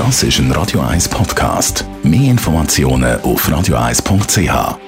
[0.00, 1.84] Das ist ein Radio 1 Podcast.
[2.02, 4.78] Mehr Informationen auf radio1.ch.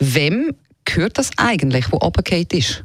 [0.00, 0.52] Wem
[0.84, 2.84] gehört das eigentlich, wo runtergefallen ist?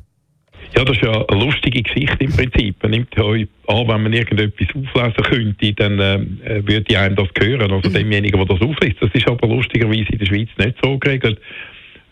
[0.76, 2.76] Ja, das ist ja eine lustige Geschichte im Prinzip.
[2.82, 7.72] Man nimmt euch an, wenn man irgendetwas auflesen könnte, dann äh, würde einem das gehören,
[7.72, 7.94] also mhm.
[7.94, 8.98] demjenigen, der das aufliest.
[9.02, 11.40] Das ist aber lustigerweise in der Schweiz nicht so geregelt,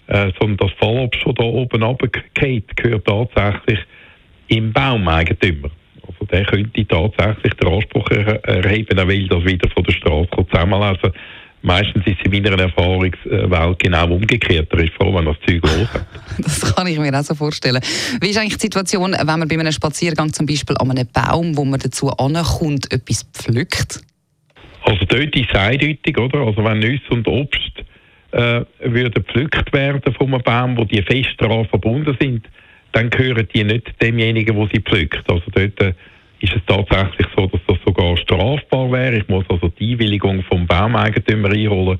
[0.07, 3.79] äh, sondern das Fallobst, das da oben runtergeht, gehört tatsächlich
[4.47, 5.69] im Baumeigentümer.
[6.07, 11.11] Also der könnte tatsächlich den Anspruch erheben, er will das wieder von der Straße zusammenlesen
[11.65, 14.71] meistens ist es in meiner Erfahrungswelt genau umgekehrt.
[14.71, 16.05] Er ist froh, wenn das Zeug los hat.
[16.37, 17.81] Das kann ich mir auch so vorstellen.
[18.19, 21.55] Wie ist eigentlich die Situation, wenn man bei einem Spaziergang zum Beispiel an einem Baum,
[21.55, 24.01] wo man dazu ankommt, etwas pflückt?
[24.83, 26.39] Also dort ist es eindeutig, oder?
[26.39, 27.71] Also wenn Nüsse und Obst
[28.31, 32.45] äh, würden gepflückt werden von einem Baum, wo die fest daran verbunden sind,
[32.91, 35.29] dann gehören die nicht demjenigen, wo sie pflückt.
[35.31, 35.93] Also dort äh,
[36.41, 37.77] ist es tatsächlich so, dass das
[38.15, 39.17] sogar strafbar wäre.
[39.17, 41.99] Ich muss also die Einwilligung vom Baumeigentümer einholen,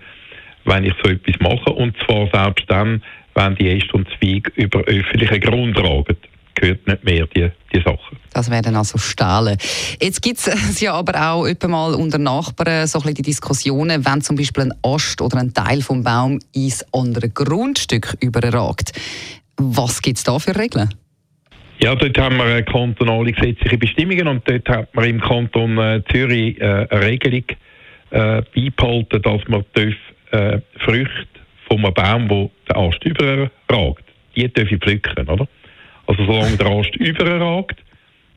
[0.65, 1.71] wenn ich so etwas mache.
[1.71, 6.17] Und zwar selbst dann, wenn die Äste und Zweige über öffentlichen Grund ragen
[6.55, 8.17] gehört nicht mehr die, die Sachen.
[8.31, 9.57] Das werden also Stahlen.
[10.01, 14.37] Jetzt gibt es ja aber auch mal unter Nachbarn so ein die Diskussionen, wenn zum
[14.37, 18.93] Beispiel ein Ast oder ein Teil vom Baum ins andere Grundstück überragt.
[19.57, 20.89] Was gibt es da für Regeln?
[21.79, 26.59] Ja, dort haben wir kantonale gesetzliche Bestimmungen und dort hat man im Kanton äh, Zürich
[26.59, 27.43] äh, eine Regelung
[28.11, 29.93] äh, beibehalten, dass man darf,
[30.31, 31.27] äh, Früchte
[31.69, 34.03] einem Baum, der Ast überragt,
[34.35, 35.47] die ich pflücken, oder?
[36.07, 37.77] Also solange der Ast überragt,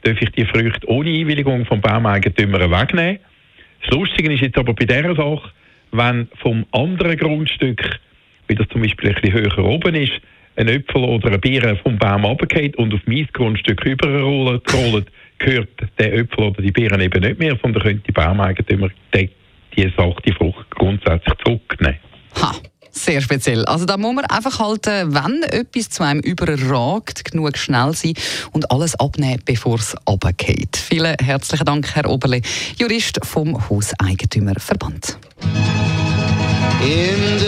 [0.03, 3.21] darf ich die Früchte ohne Einwilligung vom Baumeigentümer wegnehmen.
[3.83, 5.51] Das Lustige ist jetzt aber bei dieser Sache,
[5.93, 8.01] wenn vom anderen Grundstück,
[8.49, 10.21] wie das zum Beispiel ein bisschen höher oben ist,
[10.59, 14.65] ein Äpfel oder eine Beere vom Baum runtergeht und auf mein Grundstück rüberrollt,
[15.39, 19.31] gehört der Äpfel oder die Beeren eben nicht mehr, sondern könnte die Baumeigentümer die,
[19.77, 21.99] die Sache, die Frucht grundsätzlich zurücknehmen.
[22.43, 22.53] Ha.
[22.91, 23.65] Sehr speziell.
[23.67, 28.15] Also da muss man einfach halt, äh, wenn etwas zu einem überragt, genug schnell sein
[28.51, 30.77] und alles abnehmen, bevor es runtergeht.
[30.77, 32.41] Vielen herzlichen Dank, Herr Oberle,
[32.77, 35.17] Jurist vom Hauseigentümerverband.
[36.83, 37.48] In